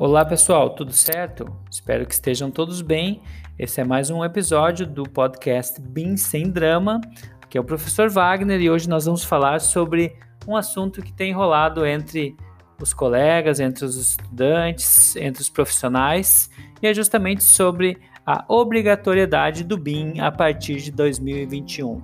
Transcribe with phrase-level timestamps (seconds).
[0.00, 1.52] Olá pessoal, tudo certo?
[1.68, 3.20] Espero que estejam todos bem.
[3.58, 7.00] Esse é mais um episódio do podcast BIM Sem Drama,
[7.50, 10.14] que é o professor Wagner, e hoje nós vamos falar sobre
[10.46, 12.36] um assunto que tem rolado entre
[12.80, 16.48] os colegas, entre os estudantes, entre os profissionais,
[16.80, 22.00] e é justamente sobre a obrigatoriedade do BIM a partir de 2021.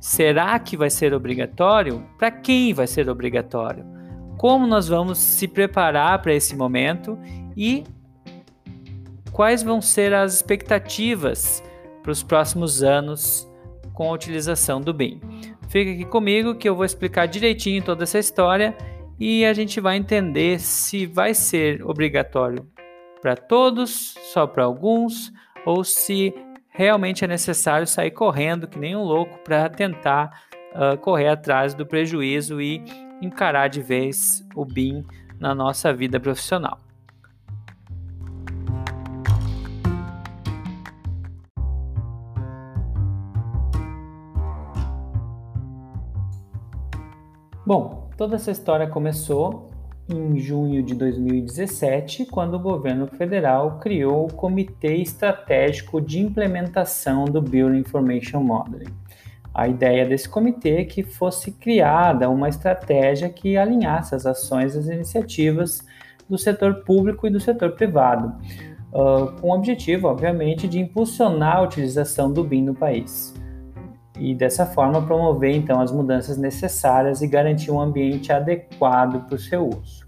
[0.00, 2.04] Será que vai ser obrigatório?
[2.18, 3.96] Para quem vai ser obrigatório?
[4.38, 7.18] como nós vamos se preparar para esse momento
[7.58, 7.82] e
[9.32, 11.62] quais vão ser as expectativas
[12.02, 13.46] para os próximos anos
[13.92, 15.20] com a utilização do BIM.
[15.68, 18.76] Fica aqui comigo que eu vou explicar direitinho toda essa história
[19.18, 22.64] e a gente vai entender se vai ser obrigatório
[23.20, 25.32] para todos, só para alguns,
[25.66, 26.32] ou se
[26.68, 31.84] realmente é necessário sair correndo que nem um louco para tentar uh, correr atrás do
[31.84, 32.84] prejuízo e
[33.20, 35.04] encarar de vez o BIM
[35.40, 36.87] na nossa vida profissional.
[47.68, 49.68] Bom, toda essa história começou
[50.08, 57.42] em junho de 2017, quando o governo federal criou o Comitê Estratégico de Implementação do
[57.42, 58.90] Building Information Modeling.
[59.52, 64.78] A ideia desse comitê é que fosse criada uma estratégia que alinhasse as ações e
[64.78, 65.86] as iniciativas
[66.26, 68.34] do setor público e do setor privado,
[68.94, 73.37] uh, com o objetivo, obviamente, de impulsionar a utilização do BIM no país.
[74.18, 79.38] E dessa forma promover então as mudanças necessárias e garantir um ambiente adequado para o
[79.38, 80.06] seu uso.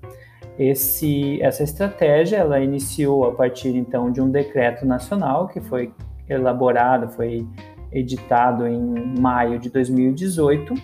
[0.58, 5.92] Esse, essa estratégia ela iniciou a partir então de um decreto nacional que foi
[6.28, 7.46] elaborado, foi
[7.92, 10.78] editado em maio de 2018, uh,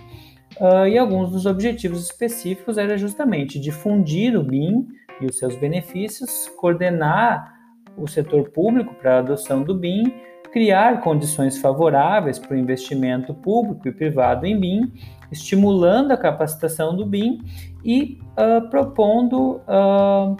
[0.60, 4.88] ah, e alguns dos objetivos específicos era justamente difundir o BIM
[5.20, 7.54] e os seus benefícios, coordenar
[7.96, 10.12] o setor público para a adoção do BIM,
[10.56, 14.90] criar condições favoráveis para o investimento público e privado em BIM,
[15.30, 17.42] estimulando a capacitação do BIM
[17.84, 20.34] e uh, propondo uh,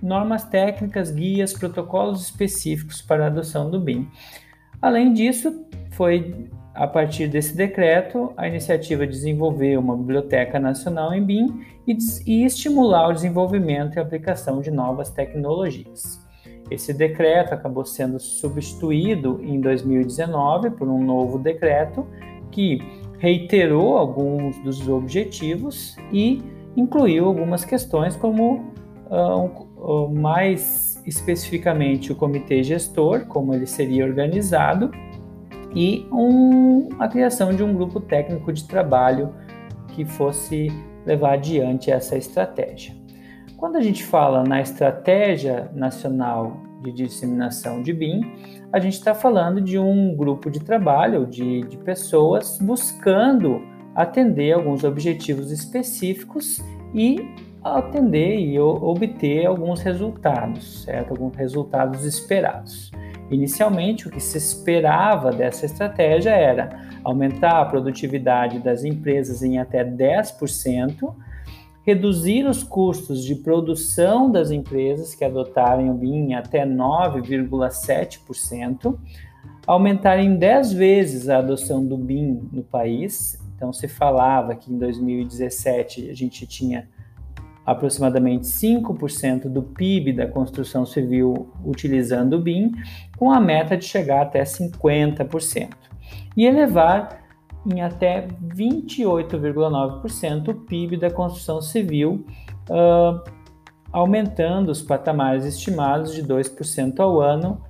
[0.00, 4.08] normas técnicas, guias, protocolos específicos para a adoção do BIM.
[4.80, 11.24] Além disso, foi a partir desse decreto a iniciativa de desenvolver uma biblioteca nacional em
[11.24, 16.23] BIM e, e estimular o desenvolvimento e aplicação de novas tecnologias.
[16.70, 22.06] Esse decreto acabou sendo substituído em 2019 por um novo decreto
[22.50, 22.78] que
[23.18, 26.42] reiterou alguns dos objetivos e
[26.76, 28.72] incluiu algumas questões como
[29.10, 34.90] uh, mais especificamente o comitê gestor, como ele seria organizado,
[35.74, 39.34] e um, a criação de um grupo técnico de trabalho
[39.88, 40.68] que fosse
[41.04, 42.94] levar adiante essa estratégia.
[43.56, 48.20] Quando a gente fala na estratégia nacional de disseminação de BIM,
[48.72, 53.62] a gente está falando de um grupo de trabalho de, de pessoas buscando
[53.94, 56.62] atender alguns objetivos específicos
[56.92, 57.16] e
[57.62, 61.12] atender e obter alguns resultados, certo?
[61.12, 62.90] Alguns resultados esperados.
[63.30, 66.68] Inicialmente, o que se esperava dessa estratégia era
[67.02, 71.14] aumentar a produtividade das empresas em até 10%,
[71.84, 78.98] reduzir os custos de produção das empresas que adotarem o BIM até 9,7%,
[79.66, 83.38] aumentar em 10 vezes a adoção do BIM no país.
[83.54, 86.88] Então, se falava que em 2017 a gente tinha
[87.66, 92.72] aproximadamente 5% do PIB da construção civil utilizando o BIM,
[93.16, 95.70] com a meta de chegar até 50%,
[96.36, 97.23] e elevar
[97.66, 102.24] em até 28,9% o PIB da construção civil,
[102.70, 103.20] uh,
[103.92, 107.60] aumentando os patamares estimados de 2% ao ano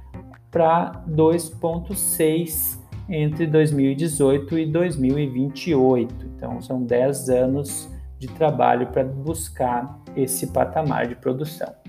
[0.50, 6.26] para 2,6% entre 2018 e 2028.
[6.37, 7.88] Então, são 10 anos
[8.19, 11.84] de trabalho para buscar esse patamar de produção.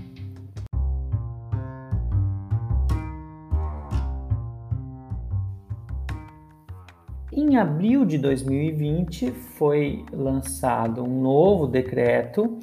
[7.55, 12.59] Em abril de 2020 foi lançado um novo decreto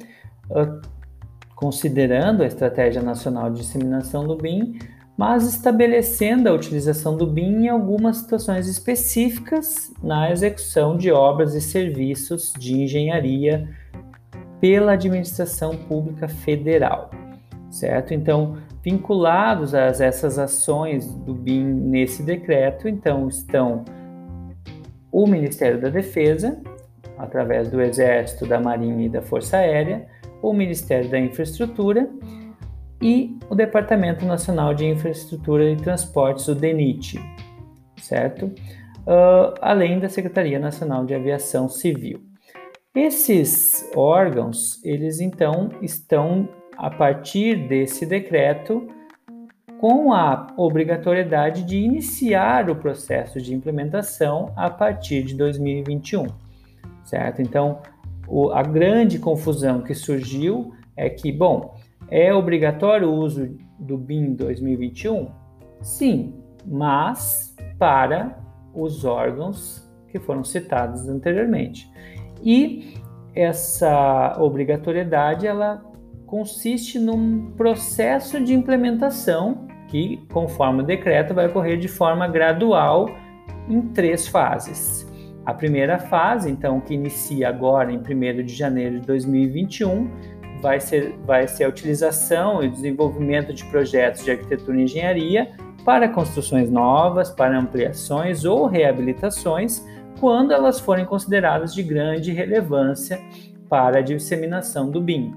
[0.51, 0.81] uh,
[1.55, 4.77] considerando a Estratégia Nacional de Disseminação do BIM,
[5.17, 11.61] mas estabelecendo a utilização do BIM em algumas situações específicas na execução de obras e
[11.61, 13.67] serviços de engenharia
[14.61, 17.09] pela administração pública federal,
[17.71, 18.13] certo?
[18.13, 23.83] Então, vinculados a essas ações do BIM nesse decreto, então estão
[25.13, 26.59] o Ministério da Defesa,
[27.19, 30.07] através do Exército, da Marinha e da Força Aérea,
[30.41, 32.09] o Ministério da Infraestrutura
[32.99, 37.19] e o Departamento Nacional de Infraestrutura e Transportes, o DENIT,
[38.01, 38.47] certo?
[39.05, 42.21] Uh, além da Secretaria Nacional de Aviação Civil.
[42.95, 48.87] Esses órgãos, eles então estão a partir desse decreto
[49.83, 56.27] com a obrigatoriedade de iniciar o processo de implementação a partir de 2021,
[57.03, 57.41] certo?
[57.41, 57.81] Então,
[58.25, 61.75] o, a grande confusão que surgiu é que, bom,
[62.09, 65.27] é obrigatório o uso do BIM 2021?
[65.81, 66.33] Sim,
[66.65, 68.41] mas para
[68.73, 71.91] os órgãos que foram citados anteriormente.
[72.41, 72.93] E
[73.35, 75.83] essa obrigatoriedade ela
[76.25, 83.11] consiste num processo de implementação que, conforme o decreto, vai ocorrer de forma gradual
[83.69, 85.07] em três fases.
[85.45, 90.09] A primeira fase, então, que inicia agora em 1 de janeiro de 2021,
[90.63, 95.51] vai ser, vai ser a utilização e desenvolvimento de projetos de arquitetura e engenharia
[95.85, 99.85] para construções novas, para ampliações ou reabilitações,
[100.19, 103.19] quando elas forem consideradas de grande relevância
[103.69, 105.35] para a disseminação do BIM.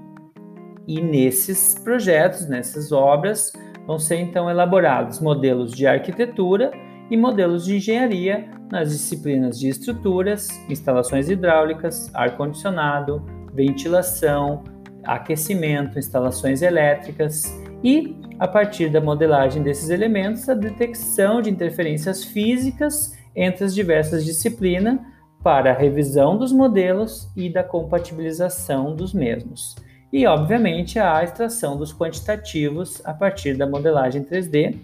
[0.87, 3.51] E nesses projetos, nessas obras,
[3.87, 6.71] vão ser então elaborados modelos de arquitetura
[7.09, 14.65] e modelos de engenharia nas disciplinas de estruturas, instalações hidráulicas, ar-condicionado, ventilação,
[15.05, 17.43] aquecimento, instalações elétricas
[17.81, 24.25] e, a partir da modelagem desses elementos, a detecção de interferências físicas entre as diversas
[24.25, 24.99] disciplinas
[25.41, 29.75] para a revisão dos modelos e da compatibilização dos mesmos.
[30.11, 34.77] E, obviamente, a extração dos quantitativos a partir da modelagem 3D,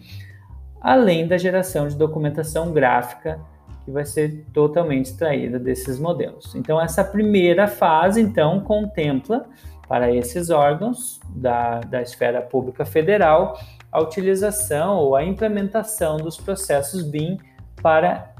[0.81, 3.39] além da geração de documentação gráfica
[3.85, 6.55] que vai ser totalmente extraída desses modelos.
[6.55, 9.45] Então, essa primeira fase, então, contempla
[9.87, 13.59] para esses órgãos da, da esfera pública federal
[13.91, 17.37] a utilização ou a implementação dos processos BIM
[17.81, 18.33] para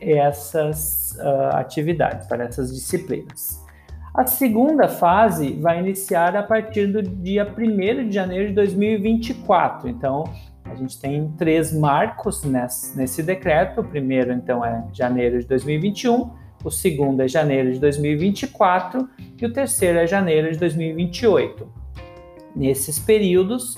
[0.00, 3.64] essas uh, atividades, para essas disciplinas.
[4.14, 9.88] A segunda fase vai iniciar a partir do dia 1 de janeiro de 2024.
[9.88, 10.24] Então,
[10.64, 13.80] a gente tem três marcos nesse, decreto.
[13.80, 16.30] O primeiro, então, é janeiro de 2021,
[16.64, 19.08] o segundo é janeiro de 2024
[19.40, 21.68] e o terceiro é janeiro de 2028.
[22.56, 23.76] Nesses períodos,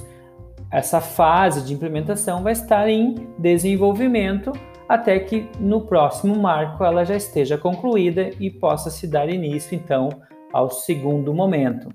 [0.71, 4.53] essa fase de implementação vai estar em desenvolvimento
[4.91, 10.09] até que no próximo marco ela já esteja concluída e possa se dar início, então,
[10.53, 11.91] ao segundo momento.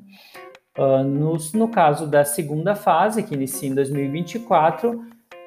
[0.80, 4.98] Uh, no, no caso da segunda fase, que inicia em 2024,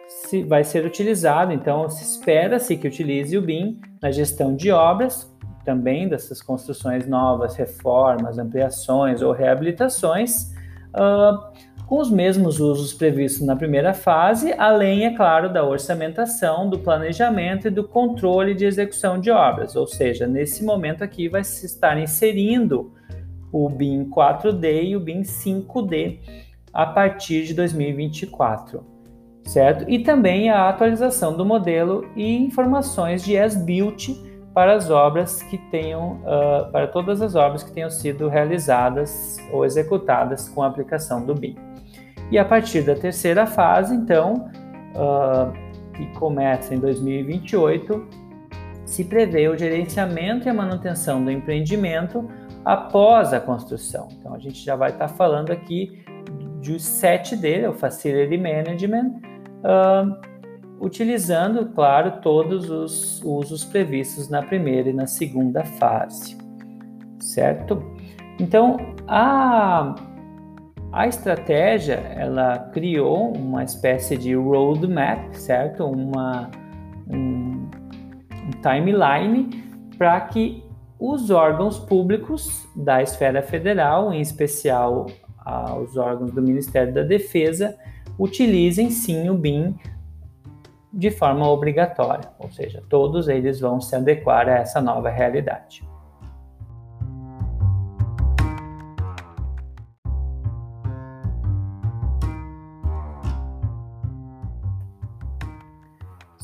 [0.06, 5.35] se, vai ser utilizado, então, se espera-se que utilize o BIM na gestão de obras,
[5.65, 10.53] também dessas construções novas, reformas, ampliações ou reabilitações.
[10.95, 11.50] Uh,
[11.88, 17.69] com os mesmos usos previstos na primeira fase, além, é claro, da orçamentação, do planejamento
[17.69, 19.75] e do controle de execução de obras.
[19.75, 22.93] Ou seja, nesse momento aqui vai se estar inserindo
[23.50, 26.19] o BIM 4D e o BIM 5D
[26.75, 28.85] a partir de 2024,
[29.46, 29.88] certo?
[29.88, 34.11] E também a atualização do modelo e informações de as-built
[34.52, 39.64] para as obras que tenham, uh, para todas as obras que tenham sido realizadas ou
[39.64, 41.68] executadas com a aplicação do BIM.
[42.30, 44.50] E a partir da terceira fase, então,
[44.94, 45.52] uh,
[45.94, 48.06] que começa em 2028,
[48.85, 52.28] se prevê o gerenciamento e a manutenção do empreendimento
[52.64, 54.08] após a construção.
[54.18, 56.02] Então, a gente já vai estar falando aqui
[56.61, 59.20] de 7D, o Facility Management,
[59.64, 60.28] uh,
[60.80, 66.37] utilizando, claro, todos os usos previstos na primeira e na segunda fase,
[67.18, 67.82] certo?
[68.38, 69.94] Então, a
[70.92, 75.85] a estratégia, ela criou uma espécie de roadmap, certo?
[75.85, 76.50] Uma,
[77.07, 77.68] um,
[78.33, 79.64] um timeline
[79.97, 80.64] para que
[80.99, 85.07] os órgãos públicos da esfera federal, em especial
[85.80, 87.76] os órgãos do Ministério da Defesa,
[88.18, 89.75] utilizem sim o BIM
[90.92, 95.88] de forma obrigatória, ou seja, todos eles vão se adequar a essa nova realidade.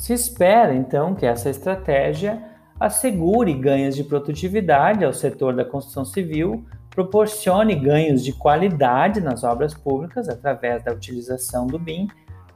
[0.04, 2.38] Se espera, então, que essa estratégia
[2.78, 9.72] assegure ganhos de produtividade ao setor da construção civil, proporcione ganhos de qualidade nas obras
[9.72, 12.06] públicas através da utilização do BIM,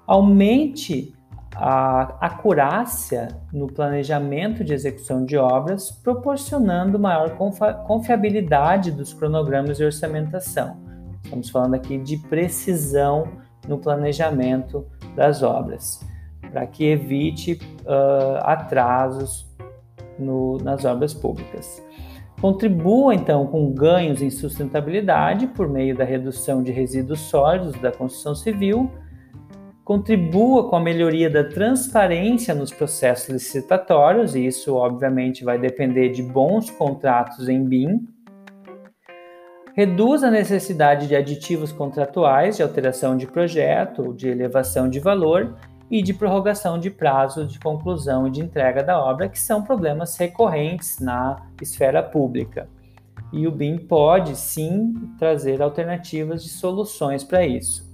[0.07, 1.15] aumente
[1.57, 7.35] a acurácia no planejamento de execução de obras, proporcionando maior
[7.87, 10.77] confiabilidade dos cronogramas de orçamentação.
[11.25, 13.27] Estamos falando aqui de precisão
[13.67, 14.87] no planejamento
[15.17, 16.07] das obras,
[16.51, 19.47] para que evite uh, atrasos
[20.19, 21.83] no, nas obras públicas.
[22.41, 28.35] Contribua então com ganhos em sustentabilidade por meio da redução de resíduos sólidos da construção
[28.35, 28.91] civil,
[29.85, 36.23] contribua com a melhoria da transparência nos processos licitatórios, e isso obviamente vai depender de
[36.23, 38.07] bons contratos em BIM,
[39.75, 45.57] reduz a necessidade de aditivos contratuais de alteração de projeto, de elevação de valor
[45.91, 50.17] e de prorrogação de prazo de conclusão e de entrega da obra, que são problemas
[50.17, 52.69] recorrentes na esfera pública.
[53.33, 57.89] E o BIM pode sim trazer alternativas de soluções para isso.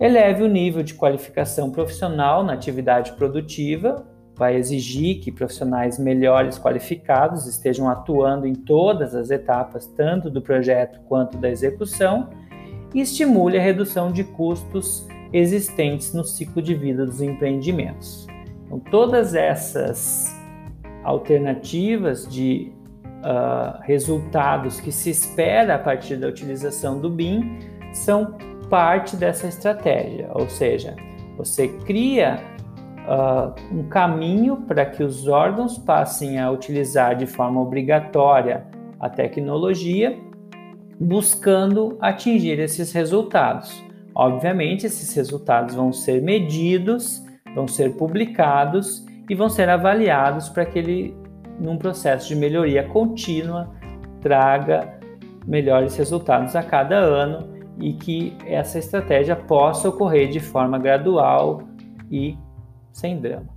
[0.00, 4.04] Eleve o nível de qualificação profissional na atividade produtiva,
[4.36, 11.00] vai exigir que profissionais melhores qualificados estejam atuando em todas as etapas, tanto do projeto
[11.02, 12.30] quanto da execução,
[12.92, 18.26] e estimule a redução de custos existentes no ciclo de vida dos empreendimentos.
[18.64, 20.32] Então, todas essas
[21.02, 22.72] alternativas de
[23.18, 27.58] uh, resultados que se espera a partir da utilização do BIM
[27.92, 28.38] são
[28.70, 30.96] parte dessa estratégia, ou seja,
[31.36, 32.40] você cria
[33.04, 38.64] uh, um caminho para que os órgãos passem a utilizar de forma obrigatória
[38.98, 40.18] a tecnologia,
[40.98, 43.83] buscando atingir esses resultados.
[44.14, 50.78] Obviamente, esses resultados vão ser medidos, vão ser publicados e vão ser avaliados para que
[50.78, 51.16] ele,
[51.58, 53.74] num processo de melhoria contínua,
[54.20, 54.98] traga
[55.46, 61.62] melhores resultados a cada ano e que essa estratégia possa ocorrer de forma gradual
[62.10, 62.38] e
[62.92, 63.53] sem drama.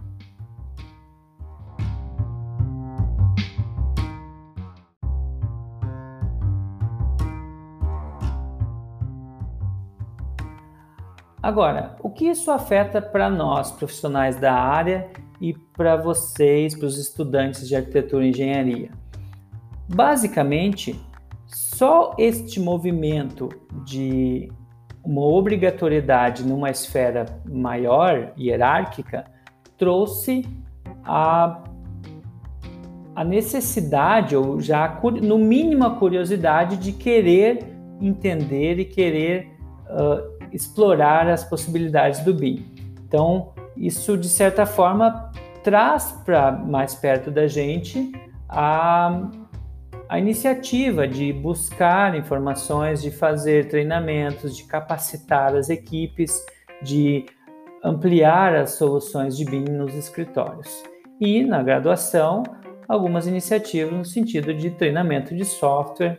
[11.48, 15.08] Agora, o que isso afeta para nós, profissionais da área,
[15.40, 18.92] e para vocês, para os estudantes de arquitetura e engenharia?
[19.88, 21.00] Basicamente,
[21.46, 23.48] só este movimento
[23.86, 24.52] de
[25.02, 29.24] uma obrigatoriedade numa esfera maior, hierárquica,
[29.78, 30.46] trouxe
[31.06, 31.64] a,
[33.16, 37.64] a necessidade, ou já no mínimo a curiosidade, de querer
[38.02, 39.58] entender e querer
[39.90, 42.66] uh, explorar as possibilidades do BIM.
[43.08, 45.32] Então, isso de certa forma
[45.64, 48.12] traz para mais perto da gente
[48.50, 49.30] a
[50.10, 56.46] a iniciativa de buscar informações, de fazer treinamentos, de capacitar as equipes,
[56.82, 57.26] de
[57.84, 60.84] ampliar as soluções de BIM nos escritórios.
[61.20, 62.44] E na graduação,
[62.88, 66.18] algumas iniciativas no sentido de treinamento de software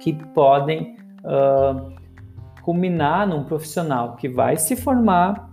[0.00, 1.92] que podem uh,
[2.64, 5.50] culminar num profissional que vai se formar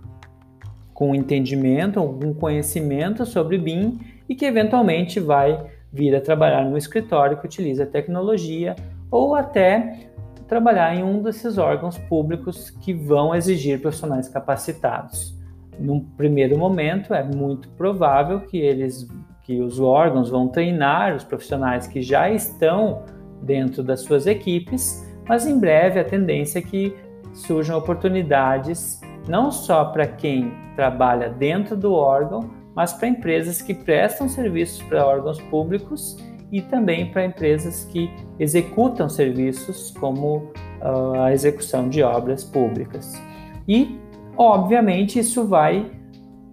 [0.94, 7.36] com entendimento, algum conhecimento sobre BIM e que eventualmente vai vir a trabalhar no escritório
[7.36, 8.74] que utiliza tecnologia
[9.10, 10.08] ou até
[10.48, 15.36] trabalhar em um desses órgãos públicos que vão exigir profissionais capacitados.
[15.78, 19.06] Num primeiro momento, é muito provável que eles,
[19.42, 23.02] que os órgãos vão treinar os profissionais que já estão
[23.42, 26.96] dentro das suas equipes, mas em breve a tendência é que
[27.32, 34.28] surjam oportunidades não só para quem trabalha dentro do órgão, mas para empresas que prestam
[34.28, 36.16] serviços para órgãos públicos
[36.50, 40.50] e também para empresas que executam serviços como
[40.80, 43.20] uh, a execução de obras públicas.
[43.66, 43.98] E,
[44.36, 45.90] obviamente, isso vai,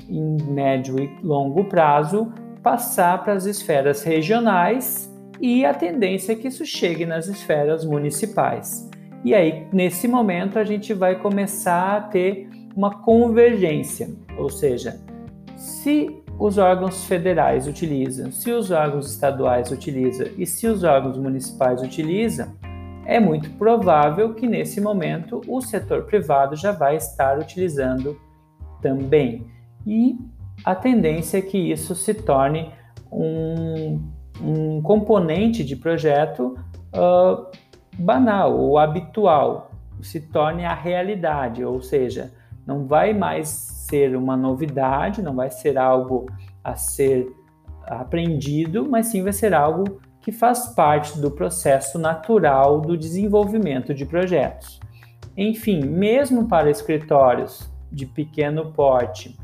[0.07, 5.08] em médio e longo prazo, passar para as esferas regionais
[5.41, 8.89] e a tendência é que isso chegue nas esferas municipais.
[9.23, 14.99] E aí, nesse momento, a gente vai começar a ter uma convergência, ou seja,
[15.57, 21.81] se os órgãos federais utilizam, se os órgãos estaduais utilizam e se os órgãos municipais
[21.81, 22.55] utilizam,
[23.05, 28.17] é muito provável que nesse momento o setor privado já vai estar utilizando
[28.81, 29.47] também.
[29.85, 30.17] E
[30.63, 32.71] a tendência é que isso se torne
[33.11, 33.99] um,
[34.41, 36.57] um componente de projeto
[36.93, 37.45] uh,
[37.97, 42.31] banal ou habitual, se torne a realidade, ou seja,
[42.65, 46.27] não vai mais ser uma novidade, não vai ser algo
[46.63, 47.27] a ser
[47.85, 54.05] aprendido, mas sim vai ser algo que faz parte do processo natural do desenvolvimento de
[54.05, 54.79] projetos.
[55.35, 59.38] Enfim, mesmo para escritórios de pequeno porte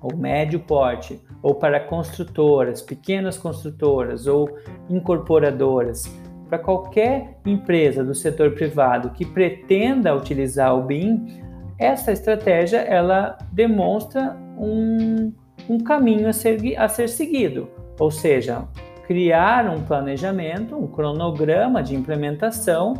[0.00, 4.48] ou médio porte, ou para construtoras, pequenas construtoras ou
[4.88, 6.04] incorporadoras,
[6.48, 11.40] para qualquer empresa do setor privado que pretenda utilizar o BIM,
[11.78, 15.32] essa estratégia ela demonstra um,
[15.68, 18.64] um caminho a ser, a ser seguido, ou seja,
[19.06, 22.94] criar um planejamento, um cronograma de implementação,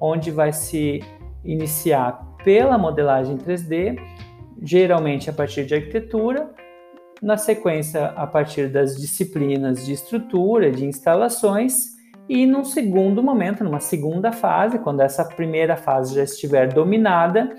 [0.00, 1.02] onde vai se
[1.44, 3.98] iniciar pela modelagem 3D,
[4.62, 6.50] geralmente a partir de arquitetura,
[7.22, 11.96] na sequência a partir das disciplinas de estrutura, de instalações,
[12.28, 17.50] e num segundo momento, numa segunda fase, quando essa primeira fase já estiver dominada,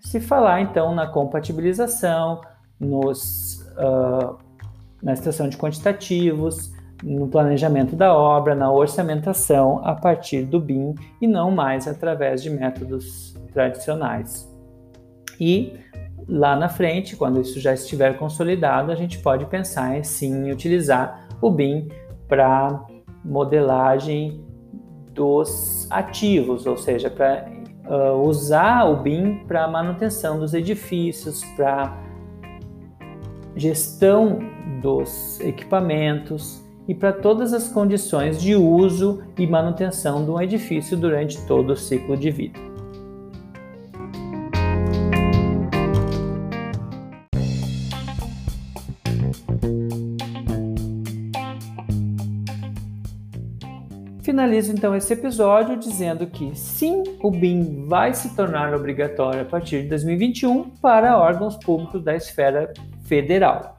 [0.00, 2.40] se falar então na compatibilização,
[2.78, 4.38] nos, uh,
[5.02, 11.26] na extração de quantitativos, no planejamento da obra, na orçamentação a partir do BIM e
[11.26, 14.48] não mais através de métodos tradicionais.
[15.40, 15.76] E
[16.28, 21.28] lá na frente, quando isso já estiver consolidado, a gente pode pensar em sim utilizar
[21.40, 21.88] o BIM
[22.28, 22.84] para
[23.24, 24.44] modelagem
[25.12, 27.46] dos ativos, ou seja, para
[27.86, 31.96] uh, usar o BIM para manutenção dos edifícios, para
[33.54, 34.38] gestão
[34.80, 41.40] dos equipamentos e para todas as condições de uso e manutenção de um edifício durante
[41.46, 42.71] todo o ciclo de vida.
[54.32, 59.82] Finalizo então esse episódio dizendo que sim, o BIM vai se tornar obrigatório a partir
[59.82, 62.72] de 2021 para órgãos públicos da esfera
[63.04, 63.76] federal.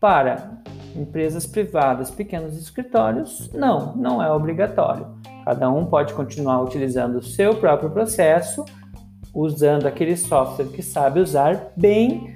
[0.00, 0.58] Para
[0.96, 5.06] empresas privadas, pequenos escritórios, não, não é obrigatório.
[5.44, 8.64] Cada um pode continuar utilizando o seu próprio processo,
[9.32, 12.34] usando aquele software que sabe usar bem,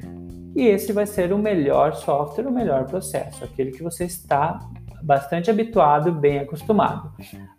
[0.54, 4.60] e esse vai ser o melhor software, o melhor processo, aquele que você está
[5.02, 7.12] bastante habituado, bem acostumado.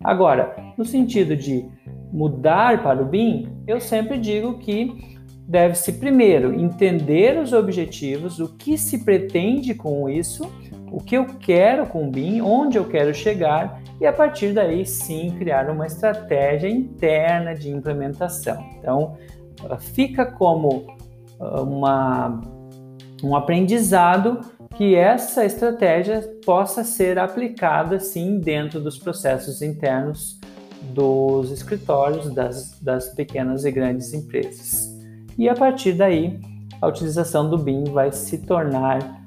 [0.03, 1.65] Agora, no sentido de
[2.11, 8.77] mudar para o BIM, eu sempre digo que deve-se primeiro entender os objetivos, o que
[8.77, 10.49] se pretende com isso,
[10.91, 14.85] o que eu quero com o BIM, onde eu quero chegar e a partir daí
[14.85, 18.63] sim criar uma estratégia interna de implementação.
[18.77, 19.17] Então,
[19.79, 20.87] fica como
[21.39, 22.41] ah, uma,
[23.23, 24.39] um aprendizado
[24.75, 30.39] que essa estratégia possa ser aplicada sim dentro dos processos internos
[30.93, 34.97] dos escritórios das, das pequenas e grandes empresas.
[35.37, 36.39] E a partir daí,
[36.81, 39.25] a utilização do BIM vai se tornar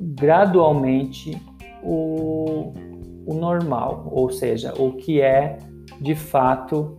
[0.00, 1.40] gradualmente
[1.82, 2.72] o,
[3.26, 5.58] o normal, ou seja, o que é
[6.00, 6.98] de fato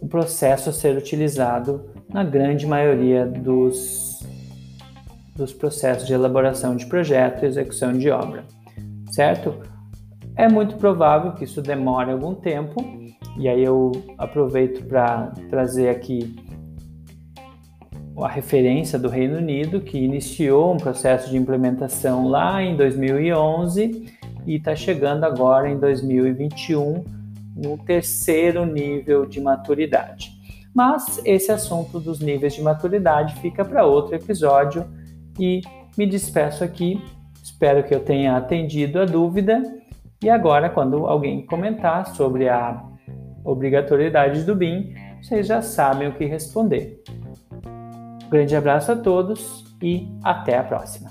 [0.00, 4.05] o processo a ser utilizado na grande maioria dos
[5.36, 8.44] dos processos de elaboração de projeto e execução de obra,
[9.10, 9.54] certo?
[10.34, 12.76] É muito provável que isso demore algum tempo,
[13.38, 16.34] e aí eu aproveito para trazer aqui
[18.18, 24.10] a referência do Reino Unido, que iniciou um processo de implementação lá em 2011
[24.46, 27.04] e está chegando agora em 2021
[27.54, 30.32] no terceiro nível de maturidade.
[30.74, 34.86] Mas esse assunto dos níveis de maturidade fica para outro episódio
[35.38, 35.60] e
[35.96, 37.02] me despeço aqui.
[37.42, 39.62] Espero que eu tenha atendido a dúvida.
[40.22, 42.82] E agora, quando alguém comentar sobre a
[43.44, 47.02] obrigatoriedade do BIM, vocês já sabem o que responder.
[48.24, 51.10] Um grande abraço a todos e até a próxima.